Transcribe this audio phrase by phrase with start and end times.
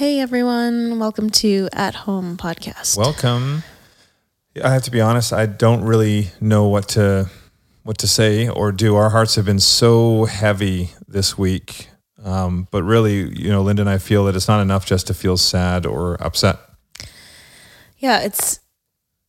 [0.00, 2.96] Hey everyone, welcome to At Home Podcast.
[2.96, 3.62] Welcome.
[4.64, 7.28] I have to be honest, I don't really know what to
[7.82, 8.96] what to say or do.
[8.96, 11.90] Our hearts have been so heavy this week.
[12.24, 15.12] Um, but really, you know, Linda and I feel that it's not enough just to
[15.12, 16.56] feel sad or upset.
[17.98, 18.60] Yeah, it's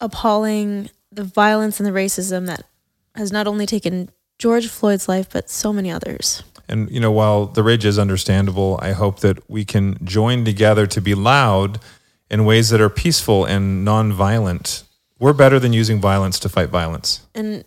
[0.00, 2.64] appalling the violence and the racism that
[3.14, 6.42] has not only taken George Floyd's life, but so many others.
[6.68, 10.86] And, you know, while the rage is understandable, I hope that we can join together
[10.86, 11.80] to be loud
[12.30, 14.84] in ways that are peaceful and nonviolent.
[15.18, 17.26] We're better than using violence to fight violence.
[17.34, 17.64] And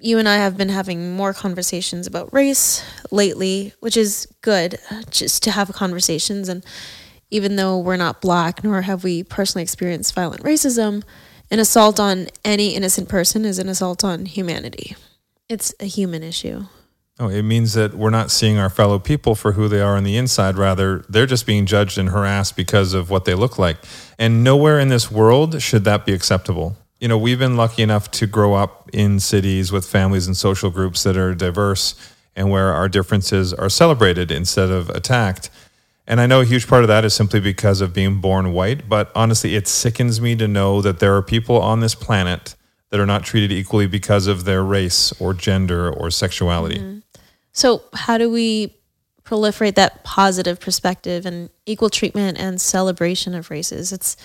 [0.00, 4.78] you and I have been having more conversations about race lately, which is good
[5.10, 6.48] just to have conversations.
[6.48, 6.64] And
[7.30, 11.02] even though we're not black, nor have we personally experienced violent racism,
[11.50, 14.96] an assault on any innocent person is an assault on humanity.
[15.48, 16.66] It's a human issue.
[17.20, 20.02] Oh, it means that we're not seeing our fellow people for who they are on
[20.02, 20.56] the inside.
[20.56, 23.76] Rather, they're just being judged and harassed because of what they look like.
[24.18, 26.76] And nowhere in this world should that be acceptable.
[26.98, 30.70] You know, we've been lucky enough to grow up in cities with families and social
[30.70, 31.94] groups that are diverse
[32.34, 35.50] and where our differences are celebrated instead of attacked.
[36.06, 38.88] And I know a huge part of that is simply because of being born white,
[38.88, 42.56] but honestly, it sickens me to know that there are people on this planet
[42.90, 46.78] that are not treated equally because of their race or gender or sexuality.
[46.78, 46.93] Mm-hmm.
[47.54, 48.76] So, how do we
[49.24, 53.92] proliferate that positive perspective and equal treatment and celebration of races?
[53.92, 54.16] It's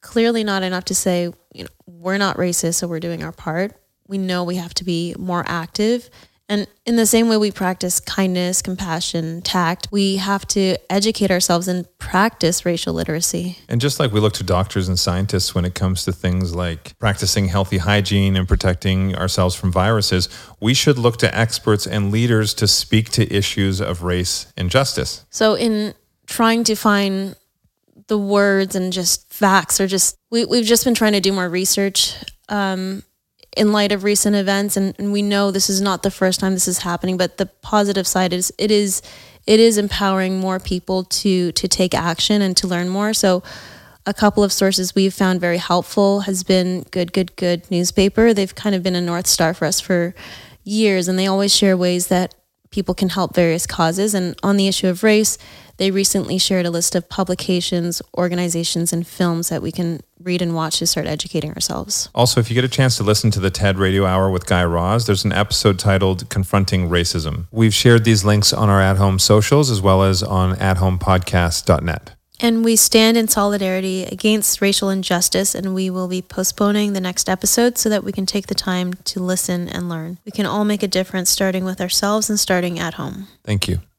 [0.00, 3.76] clearly not enough to say, you know, we're not racist, so we're doing our part.
[4.08, 6.08] We know we have to be more active
[6.52, 11.66] and in the same way we practice kindness, compassion, tact, we have to educate ourselves
[11.66, 13.56] and practice racial literacy.
[13.70, 16.92] And just like we look to doctors and scientists when it comes to things like
[16.98, 20.28] practicing healthy hygiene and protecting ourselves from viruses,
[20.60, 25.24] we should look to experts and leaders to speak to issues of race and justice.
[25.30, 25.94] So, in
[26.26, 27.34] trying to find
[28.08, 31.48] the words and just facts, or just we, we've just been trying to do more
[31.48, 32.14] research.
[32.50, 33.04] Um,
[33.54, 36.54] in light of recent events and, and, we know this is not the first time
[36.54, 39.02] this is happening but the positive side is it is
[39.46, 43.12] it is empowering more people to to take action and to learn more.
[43.12, 43.42] So
[44.06, 48.34] a couple of sources we've found very helpful has been good good good newspaper.
[48.34, 50.14] They've kind of been a north star for us for
[50.64, 52.34] years and they always share ways that
[52.72, 55.38] people can help various causes and on the issue of race
[55.82, 60.54] they recently shared a list of publications, organizations, and films that we can read and
[60.54, 62.08] watch to start educating ourselves.
[62.14, 64.64] Also, if you get a chance to listen to the TED Radio Hour with Guy
[64.64, 67.46] Raz, there's an episode titled Confronting Racism.
[67.50, 72.12] We've shared these links on our at home socials as well as on athomepodcast.net.
[72.42, 77.28] And we stand in solidarity against racial injustice, and we will be postponing the next
[77.28, 80.18] episode so that we can take the time to listen and learn.
[80.24, 83.28] We can all make a difference starting with ourselves and starting at home.
[83.44, 83.82] Thank you.